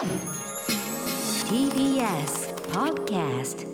[0.00, 0.08] TBS
[2.72, 3.66] Podcast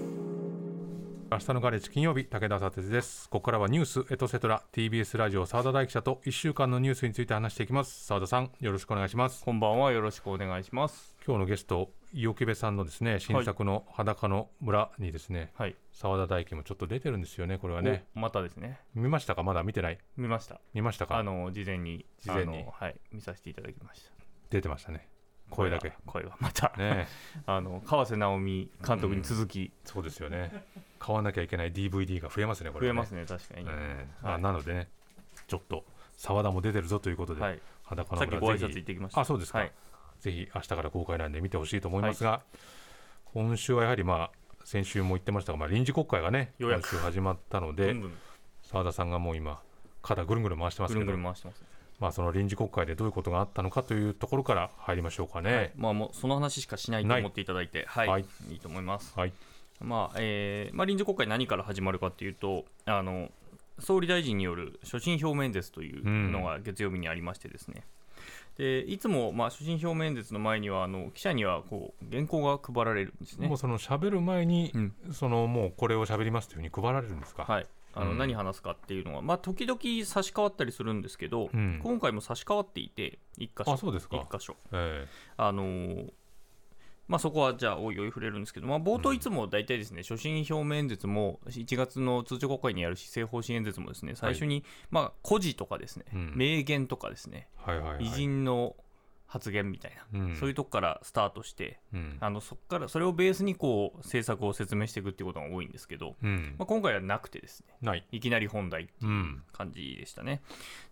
[1.30, 11.14] 明日のガレージ金曜日武田佐哲ですここからはニュースエトセトラ TBS ラジオ澤田大記者と1週間のニュースについて話していきます澤田さんよろしくお願いしますこんばんはよろしくお願いします。
[11.24, 15.76] 今日のゲスト伊沖部さんのですね新作の裸の村にですねはい。
[15.92, 18.80] 澤田大樹もちょっと出てるんですよねこれはねおまたですね。
[18.96, 19.44] 見ましたか？
[19.44, 19.98] まだ見てない？
[20.16, 20.60] 見ました。
[20.74, 21.18] 見ましたか？
[21.18, 24.10] あの事前に事前にはい見させていただきました。
[24.50, 25.08] 出てましたね
[25.50, 25.92] 声だけ。
[26.06, 27.08] 声はまた、ね。
[27.46, 29.72] あの川瀬直美監督に続き。
[29.84, 30.64] そうですよね。
[30.98, 33.00] 買わなきゃいけない DVD が増えますねこれはね。
[33.02, 33.66] 増えますね確かに。
[33.68, 34.42] ええあはい。
[34.42, 34.88] なのでね
[35.46, 35.84] ちょっと
[36.16, 37.60] 澤田も出てるぞということで、はい。
[37.84, 39.20] 裸のさっきご挨村ぜひ拶行ってきました。
[39.20, 39.72] あそうですか、はい。
[40.20, 42.42] ぜひ明日から公開なんで見てほしいと思いますが、
[43.26, 47.94] 今週はやはりまあ先週も言ってましたが、まあ、臨時国会がね今週始まったので
[48.62, 49.60] 澤田さんがもう今
[50.02, 51.06] 肩ぐるんぐるん回してますけど。
[51.06, 51.64] ぐるんぐるん回してます。
[51.98, 55.54] まあ、その臨時国会でどういうことがあったのかというところから入りましょうかね。
[55.54, 55.72] はい。
[55.76, 58.08] まあもうその話しかしないと思っていただいて、はい。
[58.08, 59.12] はいい、いと思います。
[59.18, 59.32] はい、
[59.80, 63.30] まあえーまあ、臨時国会、何から始まるかというと、あの
[63.78, 67.82] 総理大臣による所信表明演説というのが月曜日にありまして、ですね、
[68.58, 73.56] でいつも、まあ、所信表明演説の前には、あの記者にはこう原稿が配られるんですねもう。
[73.58, 77.44] その喋る前に、うんそのもうこれを喋りますというふうに配られるんですか？
[77.44, 77.66] はい
[77.96, 78.18] あのうん。
[78.18, 81.80] 何話すかっていうのは、まあ、時々差し替わったりするんですけど、うん。
[81.82, 84.16] 今回も差し替わっていて、1箇所、あそうですか。
[84.16, 84.56] 一箇所。
[84.72, 86.12] えあのー
[87.08, 96.32] まあ、そこはじゃあ、おいおい触れるんですけど、まあ、冒頭いつも大体ですね、所信表明演説も、1月の通常国会にやる施政方針演説もですね、最初に、まあ、故事とかですね、うん。
[96.34, 98.06] 名言とかですね、えはいはいはい。
[98.06, 98.74] 偉人の
[99.26, 108.06] 発言みたいな、うんそういうとこからスタートして、うんあのそこからそれをベースにこう政策を説明していくっていうことが多いんですけど、うんまあ、今回はなくてですね、ない。
[108.12, 110.42] いきなり本題ってういうん感じでしたね。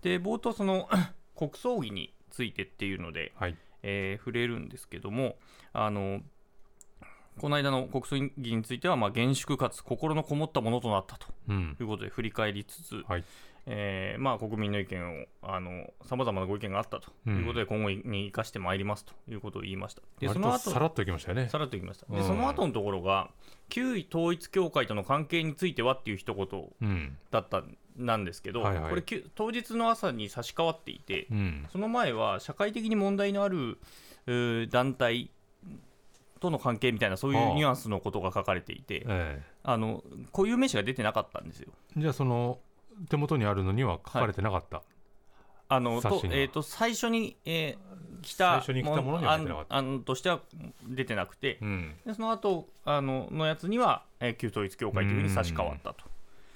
[0.03, 0.89] で、冒頭、その
[1.37, 3.57] 国葬儀についてっていうので、はい。
[3.83, 5.37] えー触れるんですけども、
[5.73, 6.23] あの
[7.39, 13.25] この間の国葬儀については、まあ、厳粛かつ心のこもったものとなったとうんいうことで振り返りつつ、はい。
[13.67, 15.27] えーまあ、国民の意見を
[16.05, 20.02] さまざまなご意見があったということで、今後に生かしてまいりますということを言いました。
[20.20, 21.48] でそ割の後とさらっといきましたよね。
[21.48, 22.07] さらっといきました。
[22.13, 23.30] で、うんその後のところが、
[23.70, 26.47] 旧統一教会との関係についてはっていう一言
[26.83, 27.17] うん。
[27.30, 27.63] だった
[27.97, 31.67] なんですけど、はいはいこれ、きゅ当日の朝に差し替わっていて、うん。
[31.73, 33.79] その前は社会的に問題のある
[34.70, 35.31] 団体
[36.41, 41.73] との関係みたいな、そういああうニュアンスのことが書かれていて、えあの固有名詞が出てなかったんですよ。
[41.96, 42.58] えじゃあその
[43.09, 44.83] 手元にあるのには書かれてなかった。
[45.69, 47.95] あの冊子にはとえー、と最初に、えー
[48.25, 50.41] 来た最初に来たものには出てなかった案案としては
[50.89, 51.95] 出てなくて、うん。
[52.07, 56.05] でその後あののやつには、えー旧統一教会というふうに差し替わったと。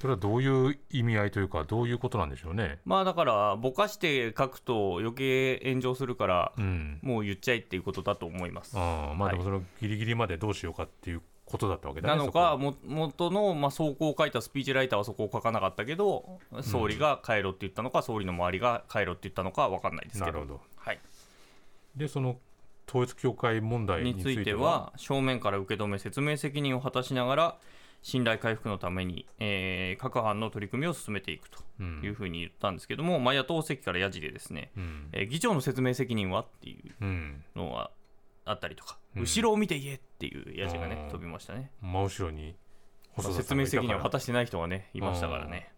[0.00, 2.78] それはどういう意味合いというか、どういうことなんでしょうね。
[2.84, 7.00] まあだから、ぼかして書くと余計炎上するから、うん。
[7.02, 8.78] もう言っちゃえっていうことだと思います。
[8.78, 12.16] ああ、まあはいでもそのギリギリまでどうしようかっていうことだったわけだね。
[12.16, 20.60] なのか、も元の、まあ、走行を書いたスピーチライターはそこを書かなかったけど、総理が帰ろって言ったのか、総理の周りが帰ろって言ったのかは分かんないですけど、なるほど。
[20.76, 21.00] はい、
[21.96, 22.38] で、その
[22.88, 27.58] 統一教会問題にについては、正面から受け止め、説明責任を果たしながら、
[28.02, 35.08] 信頼回復のために、えー各班の取り組みを進めていくとうんいうふうに言ったんですけども、まあ、野党席からやじでですね、うん。
[35.12, 37.44] えー議長の説明責任はっていううん。
[37.56, 37.90] のが
[38.50, 39.22] あったりとか、うん。
[39.22, 41.70] 後ろを見て言えっていうやじがあーね、飛びましたね。
[41.80, 42.56] 真後ろに
[43.16, 45.72] まあ細田さ説明んがいた責任を果たしてない人がね、いましたからね。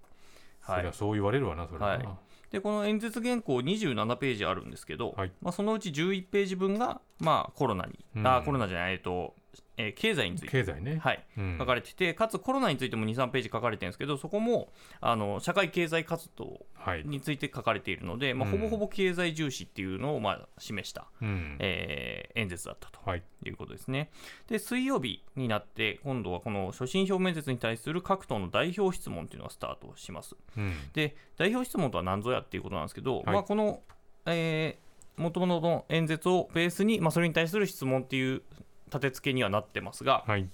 [0.60, 0.76] はい。
[0.76, 1.98] そりゃ、そう言われるわな、それは。
[1.98, 2.04] な。
[2.09, 2.16] はい。
[2.50, 5.32] でこの演説原稿27ページあるんですけど、はい。
[5.41, 8.26] まあ、そのうち11ページ分が、まあ、コロナに、うん。
[8.26, 9.34] あコロナじゃない、えっと
[9.76, 10.98] えー経済について、経済ね。
[11.02, 17.04] はいうん書かれてて、かつコロナについても2、3ページ書かれてるんですけど、そこもあの社会経済活動はい。
[17.04, 21.56] について書かれているので、まあ、うんほぼほぼ経済重視っていうのを、まあ、示した、うん。
[21.58, 23.00] えー演説だったと。
[23.04, 23.22] はい。
[23.44, 24.10] いうことですね。
[24.46, 30.36] で、水曜日になって、今度はこの所信表明演説に対する各党の代表質問というのがスタートします。
[30.56, 30.72] うん。
[30.92, 33.82] で、代表質問とは何ぞやっていうことなんですけど、はいまあ、この、
[34.26, 38.42] えー、元々の演説をベースに、まあ、それに対する質問っていう
[38.91, 40.48] 立て付けにはなってますが、はい。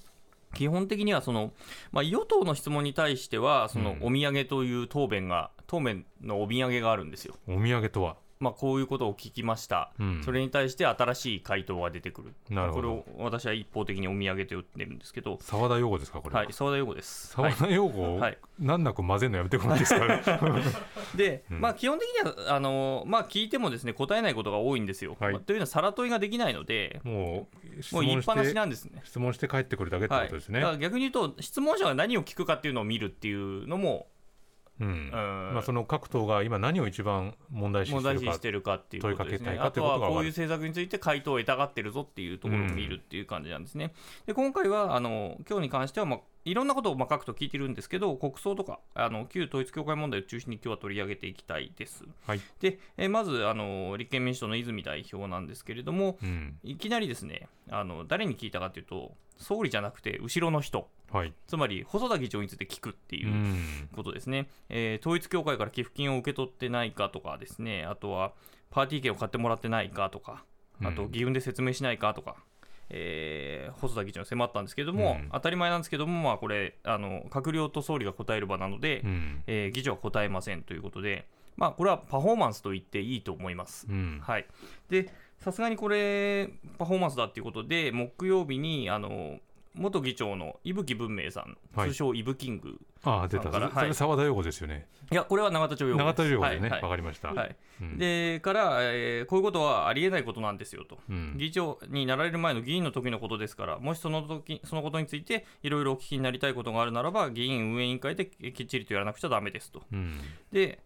[0.55, 1.53] 基本的にはその、
[1.93, 7.35] まあ、与党の質問に対しては、そのうんお土産という答弁が、答弁のお土産があるんですよ。
[7.47, 8.17] お土産とは？
[8.39, 16.41] まあ、こういうことを聞きました、うんそれに対して新しい回答が出てくる、なるほどこれを私は一方的にお土産と言ってるんですけど、沢田用語ですか、これは？
[16.43, 17.39] はい、澤田陽子です。
[17.41, 20.51] はい沢田用語をはい難なく混ぜるのやめてもらっていいですか？
[21.17, 25.17] で、うんまあ、基本的にはあの、まあ、聞いてもですね答えないことが多いんですよ。
[25.19, 27.49] はいまあというのは、さら問いができないので、も
[27.79, 29.01] う、質もう言い問っぱなしなんですね。
[29.05, 30.61] 質問して帰ってくるだけってはい、ことですね。
[30.61, 34.09] だから逆に言うと、質問者が何を聞くかっていうのを見るっていうのも
[34.81, 35.11] うんうん
[35.55, 39.47] まあ、その各党が今何を一番問題視してるか問題視してるかっていうことですね。
[39.47, 43.93] 問いかけたいかあとっていうことがはこういう政策について回答を得たがってるぞっていうところを見るっていう感じなんですね。
[44.27, 52.05] で今回はあの今日に関しては、まあ、いろんなことをまあ各党聞いてるんですけど国葬とかあの旧統一教会問題を中心に今日は取り上げていきたいです。
[52.27, 60.89] はいでえまずあの立憲民主党の泉代表なんですけれどもうんいきなりですねあの誰に聞いたかというと総理じゃなくて後ろの人。
[61.13, 61.33] はい。
[61.47, 63.31] つまり細田議長について聞くっていうう。
[63.35, 63.89] ん。
[63.95, 68.33] ことですね、えー統一教会から寄付金を受け取ってないかとかですね、あとは
[68.71, 70.45] パーティー券を買ってもらってないかとか、
[70.83, 72.37] あとうん議運で説明しないかとか、
[72.91, 75.29] えー細田議長に迫ったんですけれども、うん。
[75.33, 79.43] 当たり前なんですけども、まあ、これあの、閣僚と総理が答える場なので、うん。
[79.47, 83.87] えー議長は答えませんということで、まあ、これはパフォーマンスと言っていいと思います。
[83.89, 84.21] うん。
[84.23, 84.47] はい、
[84.91, 86.49] でさすがにこれ
[86.79, 89.39] パフォーマンスだっていうことで木曜日にあの
[89.75, 91.91] 元議長の伊吹文明さん、はい。
[91.91, 93.53] 通称イブキングああ出た。
[93.53, 94.89] それ澤田陽子ですよね。
[95.13, 96.71] いやこれは永田町用語永田陽子でね。
[96.71, 97.35] はいわかりました。
[97.99, 101.35] でから、えーこういうことはありえないことなんですよと、うん。
[101.37, 109.83] 議長になられる前の議員の時のことですから、もしその時そのことについていろいろお聞きになりたいことがあるならば、議員運営委員会できっちりとやらなくちゃだめですと。
[109.93, 110.19] うん。
[110.51, 110.81] で、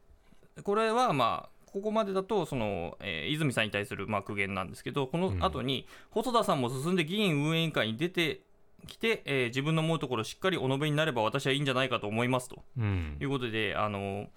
[0.65, 8.41] これはまあ、ここまでだとその、えー泉さんに対するまあ苦言なんですけど、この後に、細田さんも進んで議員運営委員会に出て
[8.87, 14.29] きて、えー自分の思うところをしっかりお述べになれば私はいいんじゃないかと思いますとうんいうことで、あの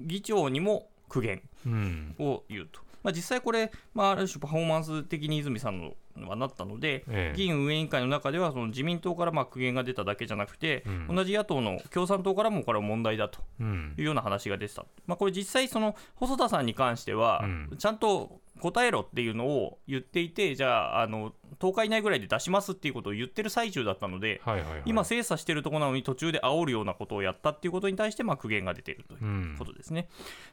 [0.00, 1.42] 議長にも苦言。
[1.66, 2.80] うんを言うと。
[3.06, 7.36] まあ、実際これ、まあ、ある種パフォーマンス的に泉さんのはなったので、ええ。
[7.36, 11.14] 議員運営委員会の中ではその自民党からまあ苦言が出ただけじゃなくて、うん。
[11.14, 13.94] 同じ野党の共産党からもこれは問題だとうん。
[13.96, 17.76] いうような話が出てた、まあ、これ実際その細田さんに関してはうん。
[17.78, 24.82] ちゃんと答えろっていうのを言っていてじゃああの10日以内ぐらいで出しますっていうことを言ってる最中だったので、はいはいはい。
[24.86, 29.56] 今精査してるところなのに途中で煽るようなことをやったっていうことに対してまあ苦言が出ているといううん。
[29.58, 30.08] ことですね。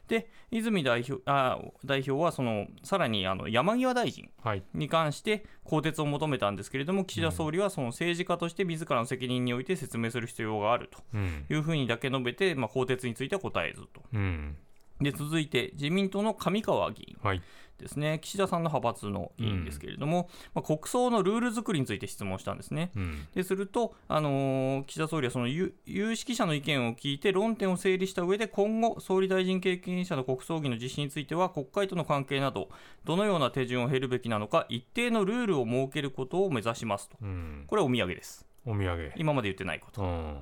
[0.08, 4.62] で泉代表あ代表はそのさらにあの山際大臣はい。
[4.74, 11.46] に関して更迭を求めたんですけれども岸田総理はその政治家として自らの責任において説明する必要があるとうん。
[11.50, 14.02] いうふうにだけ述べて、まあ、更迭については答えずと。
[14.12, 14.56] うん
[15.04, 17.42] で続いて自民党の上川議員はい。
[17.78, 18.20] ですね。
[18.22, 22.92] 岸田さんの派閥の議員ですけれども、まあ、国葬のルール作りについて質問したんですね。
[22.94, 23.26] うん。
[23.34, 32.68] ですると、あのー岸田総理はその有有識者の意見を聞いて論点を整理した上で今後総理大臣経験者の国葬儀の実施については国会との関係など
[33.04, 37.16] どのような手順を経るべきなのか一定のルールを設けることを目指しますと。
[37.20, 37.64] うん。
[37.66, 38.46] これはお土産です。
[38.66, 39.12] お土産。
[39.16, 40.02] 今まで言ってないこと。
[40.02, 40.36] うん。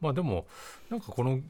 [0.00, 0.46] まあでも
[0.90, 1.40] なんかこの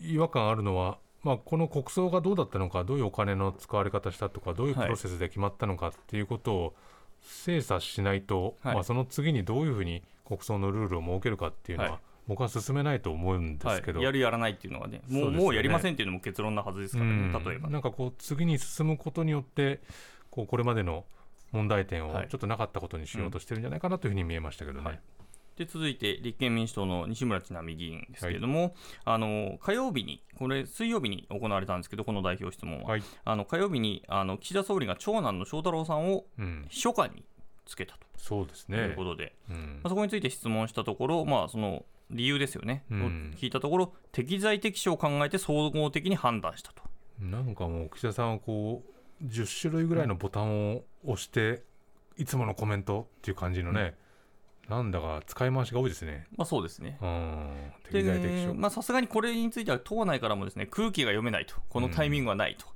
[0.00, 6.74] 違和感あるのは、まあ、この国葬がどうだったのかどういうお金の使われ方したとかどういうプロセスで決まったのかっていうことを
[7.20, 8.74] 精査しないと、はい。
[8.74, 12.00] まあ、その次にどういうふうに国葬のルールを設けるかっていうのは、はい。
[12.28, 15.38] 僕は進めないと思うんではいすけど、、やるやらないっていうのはねもうね。
[15.38, 17.44] もうやりませんっていうのも結論なはずですからね、うん。
[17.44, 17.70] 例えば。
[17.70, 19.80] なんかこう次に進むことによって
[20.30, 21.04] こうこれまでの
[21.50, 22.28] 問題点をはい。
[22.28, 25.00] ちょっとなかったことにしようとしてるんじゃないかなというふうに見えましたけどね。
[25.62, 28.74] はいで続いて立憲民主党の西村智奈美議員ですけれども、
[29.04, 33.02] あの火曜日に、これ、水曜日に行われたんですけど、この代表質問は、はい。
[33.24, 37.24] あの火曜日にあの岸田総理が長男の翔太郎さんをうん、秘書官に
[37.64, 39.04] つけたそうですというねこ。
[39.04, 39.80] とで、うん。
[39.82, 43.02] まあ、そこについて質問したところ、まあ、その理由ですよね、うん。
[43.32, 46.82] を聞いたところ、適材適所を考えて総合的に判断したと。
[47.20, 48.82] なんかもう岸田さんはこ
[49.20, 51.62] う10種類ぐらいのボタンを押して、
[52.18, 53.94] いつものコメントっていう感じのね、
[54.68, 56.26] なんだか使い回しが多いですね。
[56.36, 56.98] まあ、そうですね。
[57.02, 58.52] うん、適材適所。
[58.52, 61.56] でまあさすがにこれについては党内からもですね空気が読めないと。
[61.68, 62.66] このタイミングはないと。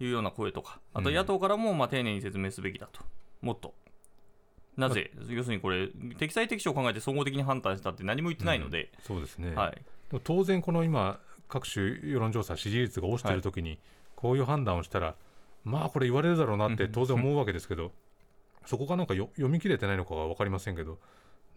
[0.00, 1.14] いうような声とか、あとうん。
[1.14, 3.00] 野党からもまあ丁寧に説明すべきだと。
[3.40, 3.74] もっと。
[4.76, 5.88] なぜ、要するにこれ
[6.18, 9.54] 適材適所を考えて総合的に判断したって何も言ってないので、そうですね。
[9.54, 9.82] はい、
[10.24, 13.78] 当然この今各種世論調査支持率が落ちてる時に
[14.16, 15.14] こういう判断をしたら、
[15.62, 17.92] まあこれ言われるだろうなって当然思うわけですけど、
[18.66, 20.98] そこがなんかよ読み切れてないのかは分かりませんけど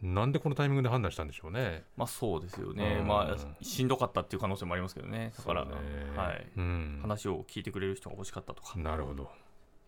[0.02, 1.84] なんでこのタイミングで判断したんでしょうね。
[1.96, 3.08] まあそうですよね、うん。
[3.08, 5.34] まあしんどかったっていう可能性もありますけどね。
[5.38, 5.72] だから、ね
[6.16, 8.78] はい、うん、話を聞いてくれる人が欲しかったとか。
[8.78, 9.30] なるほど。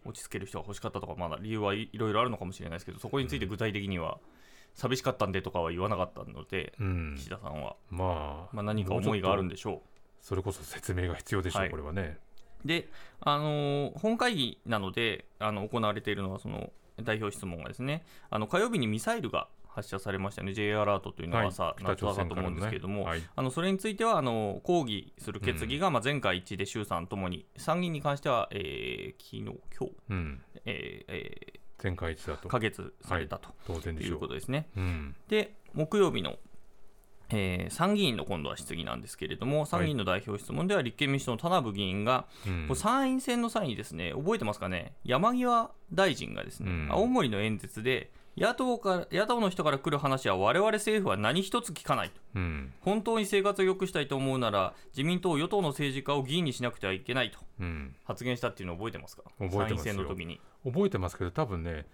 [0.06, 4.18] 落ち着ける人が欲しかったとかまだ理由はいいろいろあるのかもしれないですけどそこについて具体的には
[4.74, 9.82] 寂しかったんでとかは言わなかったので、うん、岸田さんは、まあ、まあ、何か思いがあるんででしょ
[10.22, 11.72] それこそ説明が必要でしょう、はい。
[11.72, 12.18] これはね。
[12.64, 12.68] う。
[12.68, 12.88] で、
[13.22, 19.48] あのー本会議なのであの行われているのはその代表質問がですねあの火曜日にミサイルが
[19.80, 20.54] 発射されましたよね。
[20.54, 23.22] J アラートというのは朝、北夏朝と思うんですけれども、はい。
[23.36, 32.50] あのそれについてはあの抗議する決議が、まあ、前回一致で衆参ともに参議院に関しては、えー昨日今日、うん、えーえ全会一致だと。
[32.50, 34.18] ー可決されたと当然でいう。
[34.18, 34.68] ことですね。
[34.76, 36.38] うん、で木曜日の、
[37.30, 42.68] えー参議院の今度は質疑なんですけれども、参議院の代表質問では立憲民主党の田名部議員が、うん。
[42.68, 46.88] これ参院選の際にですね、覚えてますかね、山際大臣がですね、うん。
[46.92, 52.22] 青森の演説で、野党から野党の人から来る話は、我々政府は何一つ聞かないと。
[52.36, 52.74] うん。
[52.82, 57.40] 本当に生活を良くしたいと思うなら、自民党、与党の政治家を議員にしなくてはいけないと。
[57.60, 57.96] うん。
[58.06, 59.68] 発言したっていうのを覚えてますか、覚えてますよ。
[59.68, 60.40] 参院選の時に。
[60.64, 61.86] 覚えてますけど多分ね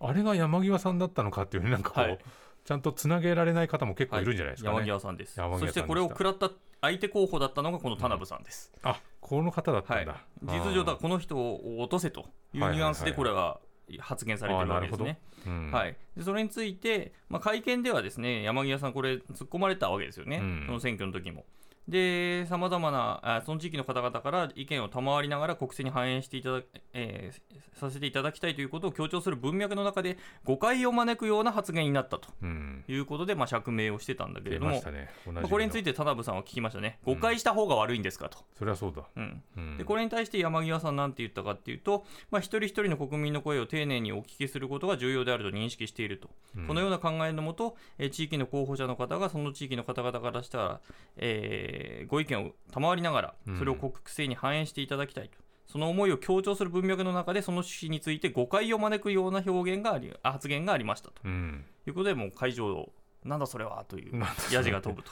[0.00, 2.18] あれが山際さんだったのかっていうふうになんかこう、はい。
[2.64, 5.38] ちゃんとつなげられない方も結構いるんじゃないですかね、山際さんです。
[5.38, 8.72] 山際さんでしたそしてこれを食らった相手候補だったのがこの田名部さんです。
[8.82, 13.60] あこの方だったはいんだ、、事実上、だこの人を落とせというニュアンスでこれは
[13.98, 15.18] 発言されてるわけですね。
[15.46, 15.70] うん。
[15.70, 20.62] はい、でそれについて、まあ、会見ではですね山際さん、これ、突っ込まれたわけですよね、うん。
[20.66, 21.44] その選挙の時も。
[21.88, 26.62] で、さまざまなあその地域の方々から意見を賜りながら国政に反映していただ、
[26.92, 32.84] えーさせていただきたいということを強調する文脈の中で、誤解を招くような発言になったとうん。
[32.86, 38.38] いうことで、まあ、釈明をしてたんだけれども出まこれについてて田辺さんは聞きましたね、誤解した方が悪いんですかと。
[38.56, 39.42] それはそうだ、うん。
[39.56, 46.66] うん、でこれに対して山際さんなんて言ったかっていうと、まあ、一人一人の国民の声を丁寧にお聞きすることが重要であると認識していると、うん。
[46.68, 50.80] このような考えのもと、えー地域の候補者の方がその地域の方々からしたら、
[51.16, 51.73] えー
[52.08, 55.38] ご意見を賜りながらうん、それを国政に反映していただきたいと。
[55.66, 61.14] その思いを強調する文脈の中で、その趣旨について誤解を招くような表現がありあ発言がありましたと。
[61.24, 61.64] うん。
[61.86, 62.92] いうことで、もう会場を、
[63.24, 64.22] なんだそれはという。
[64.52, 65.10] やじが飛ぶと。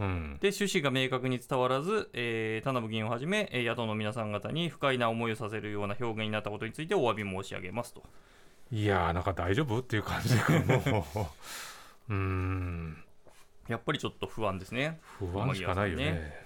[0.00, 0.38] うん。
[0.40, 8.02] で趣旨が明確に伝わらず、えー田名部議員をはじめ、えー野党の皆さん方に不快な思いをさせるような表現になったことについてお詫び申し上げますと。
[8.70, 9.78] いやーなんか大丈夫？
[9.78, 11.26] っていう感じがもう。
[12.12, 12.98] うん
[13.68, 15.00] やっぱりちょっと不安ですね。
[15.18, 16.44] 不安しかないよね。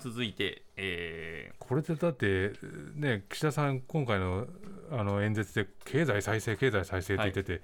[0.00, 2.52] 続いて、えこれでだって
[2.94, 4.46] ね岸田さん今回の
[4.90, 7.62] あの演説で経済再生経済再生って言ってて、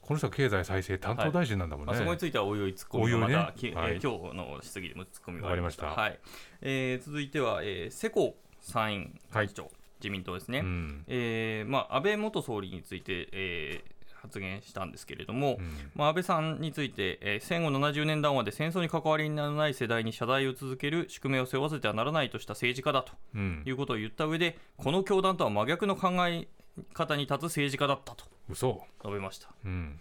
[0.00, 3.34] この人は経済再生担当大臣なんだもんね、ーまあ、そこについてはおいおいツッコミがまね。
[3.34, 5.86] た、きえーはい今日の質疑でもツッコミがありました。
[5.86, 6.18] はい。
[6.62, 9.70] えー続いては、えー世耕参院幹事長、
[10.00, 10.60] 自民党ですね。
[10.60, 11.04] うん。
[11.08, 15.70] えーまあ、安倍元総理について、えー発言したんですけれども、うん。
[15.94, 23.62] まあ、安倍さんについて、えー戦後70年談話で戦争に関わりのない世代に謝罪を続ける宿命を背負わせてはならないとした政治家だとうん。
[23.66, 26.48] いうことを言った上で、この教団とは真逆の考え
[26.92, 28.82] 方に立つ政治家だったと嘘。
[29.02, 29.48] 述べました。
[29.64, 29.98] うん。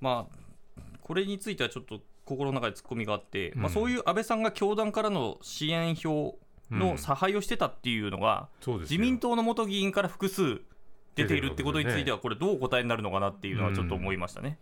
[0.00, 3.62] まあ、これについてはちょっと心の中で突っ込みがあって、うん。
[3.62, 6.38] まあ、そういう安倍さんが教団からの支援票
[6.70, 8.48] の差配をしてたっていうのが、
[8.80, 10.60] 自民党の元議員から複数
[11.14, 14.58] 出ているってことについては、これ、どうお答えになるのかなっていうのはちょっと思いましたね。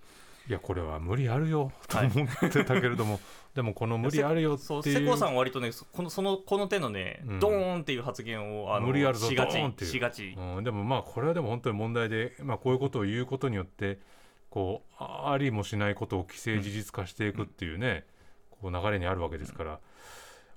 [0.49, 1.73] いやこれは無理あるよ。
[1.89, 2.11] と はい。
[2.15, 3.19] 思ってたけれども、
[3.55, 4.79] でもこの無理あるよってそう。
[4.79, 7.41] いう世耕さんは割とねそこのそのこの手のね、うん。
[7.41, 13.99] ドーンっていう発言をあの無理あるぞしがちしがち、うん、でもまあこれはでも本当に問題で、まあ、こういうことを言うことによって
[14.49, 18.05] こうあありもしないことを既成事実化していくっていうね、
[18.51, 19.81] こう流れにあるわけですから、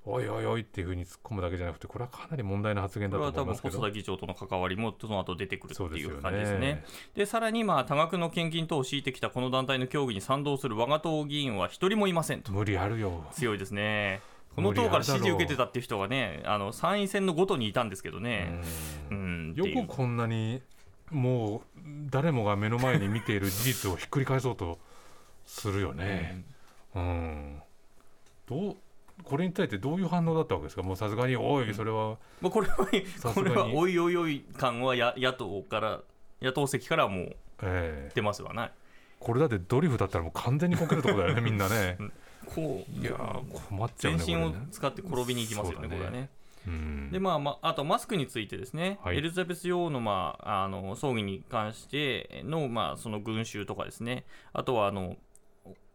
[0.06, 6.60] おいおいおいっていうふうに突っ込むだけじゃなくてこれはかなり問題な発言だこれは多分と思いますけど細田議長との関わりもその後出てくるっていう感じですね。
[6.60, 6.86] ね。
[7.15, 13.25] でさらにまあ多額の献金等を強いてきたこの団体の協議に賛同する我が党議員は一人もいませんと無理あるよ。
[13.34, 14.22] 強いですね。
[14.56, 18.62] この党から支持受けてたっていう人がね、あの参院選のごとにいたんですけどね、
[19.10, 20.62] ううんん、よくこんなに
[21.12, 21.79] もう
[22.10, 24.79] 誰もが目の前に見ている事実をひっくり返そうと
[25.46, 26.44] するよね。
[26.96, 27.62] うん、
[28.48, 28.75] どう
[29.23, 30.83] これに対してどういう反応だったわけですか？
[30.83, 32.75] もうさすがにおいそれはまあ、これは
[33.33, 36.01] これはおいおいおい感はや野党から
[36.41, 37.25] 野党席からはもう
[37.61, 38.11] ええ。
[38.15, 38.71] 出ますわね。
[39.19, 41.97] これだってドリフだったらもう完全にこけるところだよね みんなね。
[42.55, 45.95] こういやー困っちゃう全身を使って転びに行きますよね、ね。
[45.95, 46.29] これはね。
[46.65, 47.09] うん。
[47.11, 49.17] でまあまあ、あとマスクについてですね、はい。
[49.17, 54.23] エリザベス女王の,、まあ、あの葬儀に関しての,、まあその群衆とかですね、
[54.53, 55.17] あとはあの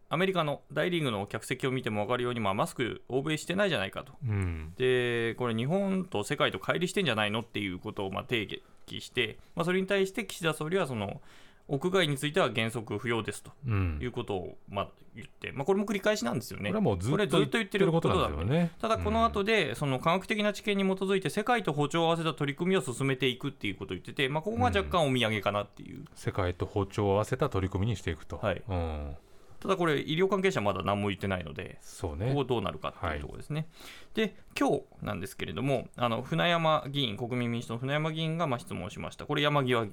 [0.09, 4.13] アメリカの大リーグの客席を見ても分かるように、まあ、マスク、欧米してないじゃないかと。
[4.23, 4.73] うん。
[4.77, 8.43] で、これ、日本と世界と乖離してんじゃないのっていうことをまあ定
[8.87, 11.21] 義して、まあ、それに対して岸田総理はその、
[11.67, 13.51] 屋外については原則不要ですと。
[13.67, 13.99] うん。
[14.01, 16.69] いうことをまあ言って、まあ、これも繰り返しなんですよね。
[16.69, 18.71] これはもうずっこと言ってることななんんでですよね。
[18.79, 28.61] ただこの後で、その科学的な知見に基づいて世界と歩調を合わせた取り組みを進めていくっていうことを言ってて、まあ、ここが若干お土産かなっていう、世界と歩調を合わせた取り組みにしていくと、はい。
[28.67, 29.15] うん、
[29.59, 32.29] ただこれ、医療関係者はまだ何も言ってないので、そうね。
[32.29, 33.67] ここどうなるかっていうところですね。
[34.13, 39.87] で、今日なんですけれども、あの船山議員、国民民主党の船山議員がまあ質問しました、これ、山際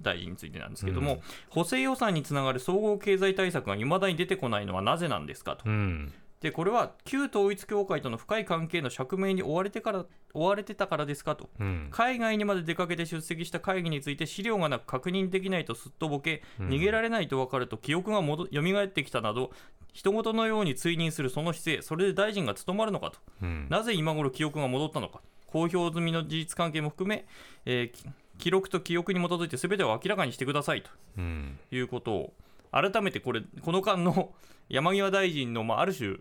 [0.00, 1.20] 大臣についてなんですけれども、うん。
[1.50, 5.62] 補正予算につながる総合経済対策がいまだに出てこないのはなぜなんですかと。
[5.66, 11.48] うんでこれは旧統一教会との深い関係の釈明に追われてから追われてたからですかと。
[11.58, 11.88] うん。
[11.90, 16.68] 海外にまで出かけて出席した会議について資料がなく確認できないとすっとぼけ、うん。
[16.68, 19.50] 逃げられないと分かると記憶が戻蘇ってきたなど
[19.94, 23.18] 人事のように追認するその姿勢それで大臣が務まるのかと。
[23.42, 23.66] うん。
[23.70, 25.22] なぜ今頃記憶が戻ったのか。
[25.46, 27.24] 公表済みの事実関係も含め、
[27.64, 28.04] えーき
[28.38, 31.58] 記録と記憶に基づいて全てを明らかにしてくださいとうん。
[31.70, 32.32] いうことを
[32.70, 34.34] 改めてこれこの間の
[34.68, 36.16] 山際大臣の、まあ、ある種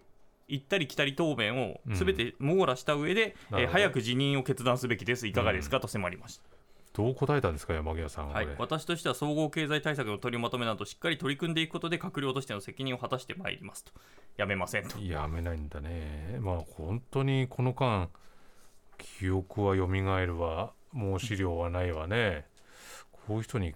[0.48, 3.60] 行ったり来たり答弁を全て網羅した上で、なるほど。
[3.62, 5.80] えー早く辞任を決断すべきですいかがですか？
[5.80, 6.44] と迫りました。
[6.94, 13.92] どう答えたんですか山際さんはい、私としては総合経済対策の取りまとめなどしっかり取り組んでいくことで閣僚としての責任を果たしてまいりますと。
[14.38, 14.98] やめませんと。
[15.00, 16.38] やめないんだね。
[16.40, 18.08] まあ本当にこの間
[18.98, 19.88] 記憶は蘇
[20.26, 20.72] るわ。
[20.94, 22.46] もう資料はないわね。
[23.12, 23.74] こういう人に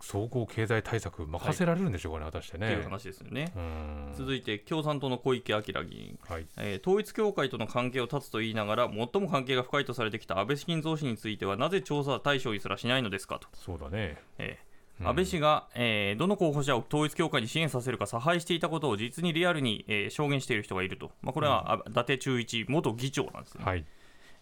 [0.00, 3.52] 総合経済対策任せられるんでしょうかね、果たしてっていうね話ですよね。
[3.56, 4.12] うん。
[4.16, 6.46] 続いて共産党の小池晃議員、はい。
[6.56, 14.16] えー統一教会との関係を断つと言いながら最も関係が深いとされてきた安倍晋三氏についてはなぜ調査対象にすらしないのですかと、そうだね。
[14.38, 15.08] えーうん。
[15.08, 23.64] 安倍氏が、えーどの候補者を統一教会に支援させるか差配していたことを実にリアルに、えー証言している人がいると、まあ、これは、あ伊達忠一元議長なんですね。
[23.64, 23.84] はい。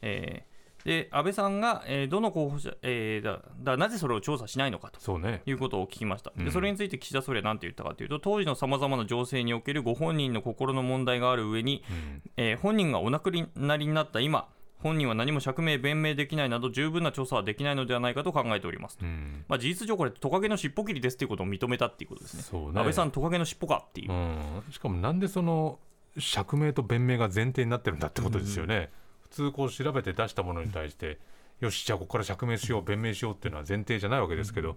[0.03, 0.58] えー
[0.89, 5.43] で安倍さんが、えーどの候補者、えーだだなぜそれを調査しないのかとそうね。
[5.45, 6.45] いうことを聞きました、うん。
[6.45, 12.23] でそれについて岸田総理は何て言ったかというと当時のさまざまな情勢におけるご本人の心の問題がある上に、うん。
[12.37, 14.21] えー本人がお亡くなりになった。
[14.21, 19.45] 今本人は何も釈明弁明できないなど十分な調査はできないのではないかと考えておりますと、うん。
[19.49, 22.43] まあ、事実上これトカゲの尻尾切りですということを認めたっていうことですね。
[22.45, 22.79] そうね。
[22.79, 24.63] 安倍さんトカゲの尻尾かっていう、うん。
[24.71, 25.81] しかもなんでその
[26.17, 28.91] 釈明と弁明が前提になってるんだってことですよね、
[29.31, 31.19] 普通こう調べて出したものに対して
[31.61, 34.77] よしじゃあここから釈明しよう弁明しようっていうのは前提じゃないわけですけど、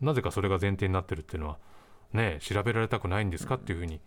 [0.00, 1.58] なぜかそれが前提になってるっていうのは
[2.12, 4.00] ね調べられたくないんですかっていうふうに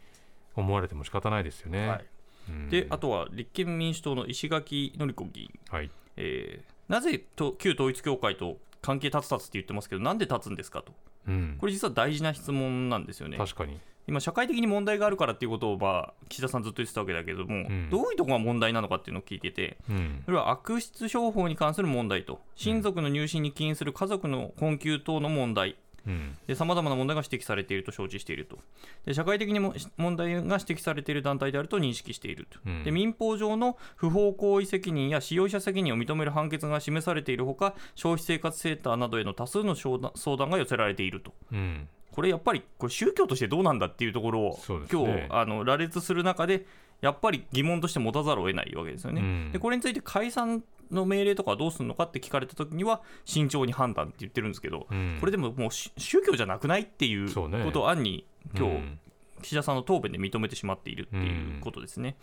[0.55, 1.87] 思われても仕方ないですよね。
[1.87, 2.05] はい、
[2.49, 2.69] うん。
[2.69, 5.59] であとは立憲民主党の石垣のり子議員。
[5.69, 5.91] はい。
[6.17, 10.91] えーなぜと旧統一教会と関係立つ立つって言ってますけど、なんで立つんですかと、
[11.25, 11.55] うん。
[11.57, 13.37] これ実は大事な質問なんですよね。
[13.37, 17.89] 確かに今、社会的に問題があるからっていうことを、まあ、岸田さんずっと言ってたわけだけども、ん。
[17.89, 20.21] どういうところが問題なのかっていうのを聞いてて、うん。
[20.25, 25.77] それは悪質商法に関する問題と、親族の入信に起因する家族の困窮等の問題、
[26.07, 26.09] う
[26.51, 26.55] ん。
[26.55, 28.57] さまざまな問題が指摘されていると承知していると、
[29.05, 32.83] で社会的にも問題が指摘されている団体であると認識していると、うん。
[32.83, 41.33] で民法上の不法行為責任や使用者責任を認める判決が示されているほか、消費生活センターなどへの多数の相談相談が寄せられていると。
[41.51, 46.65] うんこれやっぱりこれ宗教としてどうなんだっていうところを、ね今日あの羅列する中で
[47.01, 49.21] やっぱり疑問として持たざるを得ないわけですよね。
[49.21, 58.99] うんでこれについて解散の命令とかはどうするのかって聞かれた時には慎重に判断って言ってるんですけど、うんこれでももうし宗教じゃなくないっていうことを暗に今日、うん
[59.41, 62.15] 岸田さんの答弁で認めてしまっているっていうことですね。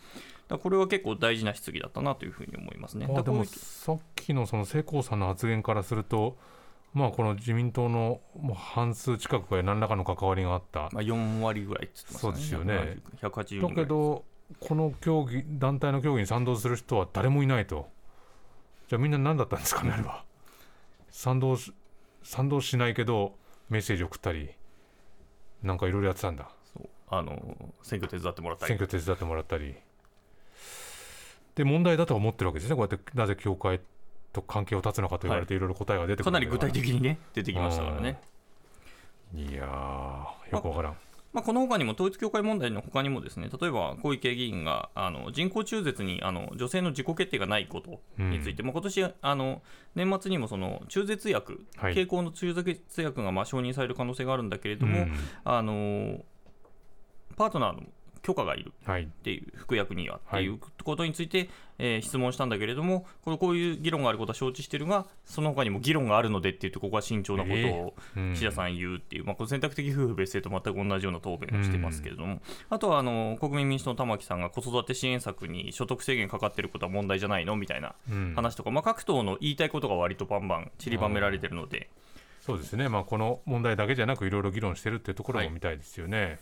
[0.47, 3.07] これは結構大事な質疑だったなというふうに思いますね。
[3.13, 6.37] あでもさっきのその世耕さんの発言からすると
[6.93, 10.89] まあこの自民党のもう半数近くが何らかの関わりがあった。
[10.91, 12.97] まあ、4割ぐらいって言ってましたそうですよね。
[13.21, 13.75] 180人ぐだらい。
[13.75, 14.25] けど
[14.59, 17.89] この競技団体の競技に賛同する人は誰もいないと。
[18.87, 20.23] じゃあみんな何だったんですかねあれは。
[21.11, 21.73] 賛同し
[22.23, 23.35] 賛同しないけど
[23.69, 24.49] メッセージ送ったり
[25.61, 26.49] なんかいろいろやってたんだ。
[26.73, 26.89] そう。
[27.09, 28.69] あの選挙手伝ってもらったり。
[28.69, 29.75] 選挙手伝ってもらったり。
[31.55, 32.75] で問題だとは思ってるわけですね。
[32.75, 33.81] こうやってなぜ教会
[34.33, 35.59] と関係を断つのかと言われてい。
[35.59, 38.19] ろいろ答えが出てかなり具体的的にね出てきましたからね。
[39.33, 40.97] いやーよくわからん。
[41.31, 49.61] まあ、この他にも統一教会問題の他にもですね例えば小池議員があの人工中絶にあの女性の自己決定がないことについて、まあ、今年あの
[49.93, 51.93] 年末にもその中絶薬、はい。
[51.93, 55.13] 経口の中絶薬がまあ承認される可能性があるんだけれども、うん。
[55.43, 56.25] あの
[57.35, 57.83] パートナーの
[58.21, 59.03] 許可がいるはい。
[59.03, 60.45] っていう服薬にはってはい。
[60.45, 68.33] いうことについて、えー質問したんだけれどもこれこういう議論があることは承知しているがその他にも議論があるのでって言ってここは慎重なことをうん。
[68.33, 78.33] 岸田さん言うっていう、まあ、これ選択的夫婦別姓と全く同じような答弁をしてますけれども、あとはあの国民民主党の玉木さんが子育て支援策に所得制限かかってることは問題じゃないのみたいなうん。
[78.35, 81.89] 話とか、まあ、各党の言いたいことが割とバンバン散りばめられてるので。
[82.41, 86.39] そうですね、まあ、この問題だけじゃなくいろいろ議論してるっていうところも見たいですよね。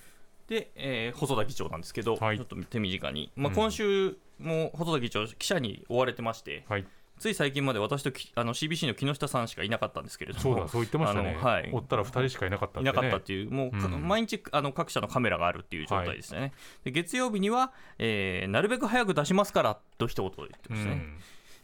[0.48, 2.38] で、えー細田議長なんですけど、はい。
[2.38, 3.56] ちょっと手短に、まあ、うん。
[3.56, 6.86] 今週も細田議長、記者に追われてまして、はい、
[7.20, 11.38] つい最近まで私ときあの CBC の木下さんしかいなかったんですけれども、そうだ、そう言ってましたね。
[11.42, 11.70] はい。
[11.72, 12.90] 追ったら2人しかいなかったって、ね。
[12.90, 14.08] いなかったっていう、もうか、うん。
[14.08, 16.54] 毎日あの各社のカメラがあるっていう状態でしたね。
[16.84, 21.02] で月曜日には、えーなるべく早く出しますからと一言言ってましたね。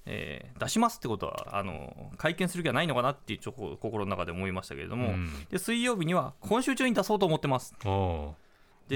[0.06, 5.30] えー出しますってことはあの会見する気はないのかなっていうちょこ心の中で思いましたけれども、うん。
[5.50, 7.76] で水曜日には今週中に出そうと思ってます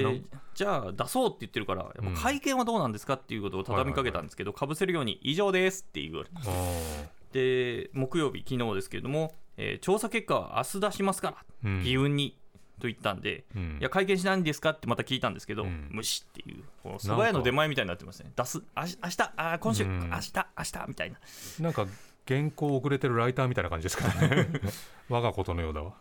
[0.04, 0.22] で
[0.56, 11.84] じゃあ出そうって言ってるからやっぱ会見はどうなんですかっていうことを畳みかけたんですけどかぶせるように以上ですって言われてあで木曜日昨日ですけれども、えー調査結果は明日出しますからーうん。
[11.84, 12.38] 議運に
[12.80, 13.78] と言ったんで、うん。
[13.80, 15.90] いや会見しないんですかってまた聞いたんですけど、うん。
[15.92, 19.22] 無視っていうこの蕎麦屋の出前みたいになってますね出すあし明日？
[19.36, 20.00] あー今週、うん。
[20.10, 20.34] 明日？
[20.36, 20.86] 明日？
[20.88, 21.18] みたいな。
[21.60, 21.88] なんか
[22.28, 24.48] 原稿遅れてるライターみたいな感じですかね。
[25.10, 25.96] 我がことのようだわ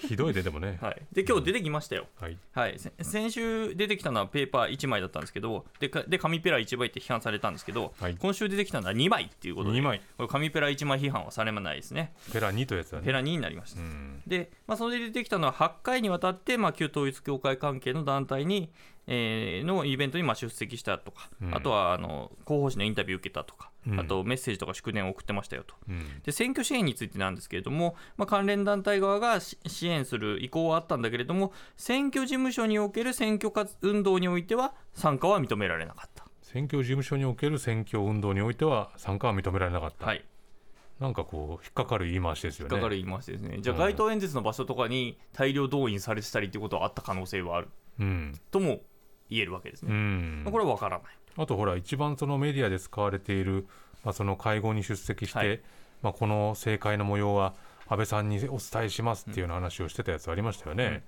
[0.00, 0.78] ひどいででもね。
[0.80, 2.38] はい、で今日出てきましたよ、はい。
[2.52, 8.16] はい、せ先週出てきたのはペーパー1枚だったんですけどでかで紙ペラ1枚って批判されたんですけど、はい。
[8.18, 10.00] 今週出てきたのは2枚っていうことで2枚。
[10.16, 12.12] これ紙ペラ1枚批判はされないですね。
[12.32, 13.04] ペラ2というやつだね。
[13.04, 14.22] ペラ2になりました、うん。
[14.26, 18.70] で、まあ、それで出てきたのは8回にわたって、まあ、旧統一教会関係の団体に、
[19.06, 21.54] えーのイベントにまあ出席したとか、うん。
[21.54, 25.74] あとはあの広報誌のインタビュー受けたとか、うんあとメッセージとか祝電を送ってましたよと。
[25.88, 36.26] うんで選挙支援についてなんですけれども、まあ、関連団体側がし支援する意向はあったんだけれども、選挙事務所における選挙活運動においては参加は認められなかった。
[36.42, 40.24] 選挙事務所における選挙運動においては参加は認められなかった、はい、
[41.00, 43.58] なんかこう引っかかる言い回しですよね引っかかる言い回しですね。
[43.60, 47.68] じゃあ、うん街頭演説の場所とかに大量動員されてたりってことはあった可能性はある
[47.98, 48.80] うん、とも
[49.28, 49.94] 言えるわけですうね。
[49.94, 51.06] んまあこれは分からない。
[51.36, 53.66] あとほら一番そのメディアで使われている、
[54.04, 55.60] まあ、その会合に出席して、はい。
[56.02, 57.54] まあ、この政界の模様は
[57.88, 61.04] 安倍さんにお伝えしますっていうような話をしてたやつありましたよね、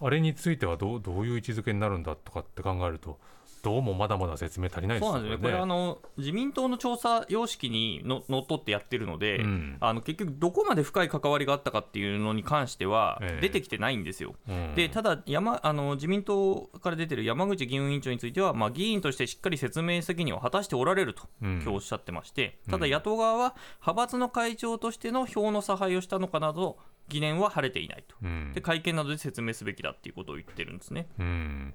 [0.00, 3.18] あれについてはどうどういう位置づけになるんだとかって考えると
[3.62, 9.76] どうもまだまだ説明足りないですよねそうなんですよね、これあの、自民党の調査様式にののっとってやってるので、うん。
[9.80, 13.40] あの結局、どこまで深い関わりがあったかっていうのに関してはええ。
[13.40, 14.34] 出てきてないんですよ。
[14.48, 14.74] うん。
[14.74, 21.54] でただ山あの、自民党から出てる山口議運委員長については、まあ、議員としてしっかり説明責任を果たしておられると、うん。
[21.62, 28.16] 今日おっしゃってまして、ただ野党側は、派閥の会長としての票の差配をしたのかなど、疑念は晴れていないと。
[28.22, 28.52] うん。
[28.54, 31.08] で会見などで説明すべきだっていうことを言ってるんですね。
[31.18, 31.74] うん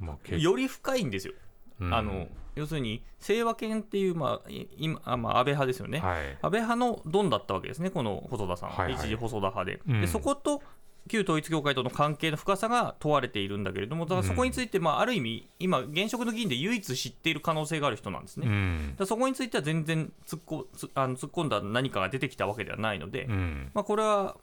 [0.00, 1.34] まあけより深いんですよ。
[1.80, 1.94] うん。
[1.94, 6.38] あの要するに清和研っていう、まあい今あまあ、安倍派ですよね、はい。
[6.40, 8.94] 安倍派のドンだったわけですね、この細田さんは、はいはい。
[8.94, 10.00] 一時細田派で,、うん。
[10.00, 10.06] で。
[10.06, 10.62] そこと
[11.08, 18.46] 旧統一教会との関係の深さが問われているんだけれども、だからそこについて、まあ、ある意味、今、現職の議員で唯一知っている可能性がある人なんですね。
[18.46, 18.94] うん。
[18.96, 23.70] らそこについては全然突っこつあの突っ込んだ何かが出てきたわけではないので、うん。
[23.74, 24.36] まあ、これは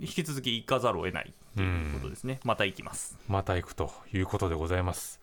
[0.00, 3.18] 引き続き行かざるを得ないということですね、また行きます。
[3.28, 5.20] また行くということでございます。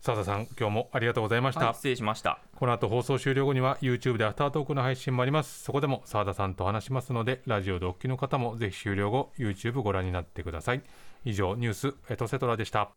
[0.00, 2.38] 澤田さん今日もありがとうございました、はい、失礼しました。
[2.56, 5.64] この後放送終了後には YouTube でアフタートークの配信もあります。
[5.64, 10.82] そこでも澤田さんと話しますのでラジオでお聞きの方もぜひ終了後 YouTube ご覧になってください。
[11.24, 12.90] 以上ニュースエトセトラでした